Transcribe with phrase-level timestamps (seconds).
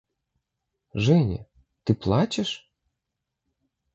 [1.05, 1.45] –Женя,
[1.83, 2.71] ты плачешь?